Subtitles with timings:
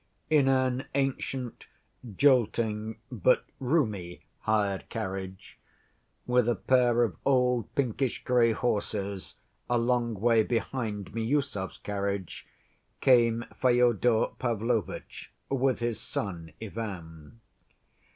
[0.31, 1.67] In an ancient,
[2.17, 5.59] jolting, but roomy, hired carriage,
[6.25, 9.35] with a pair of old pinkish‐gray horses,
[9.69, 12.47] a long way behind Miüsov's carriage,
[12.99, 17.39] came Fyodor Pavlovitch, with his son Ivan.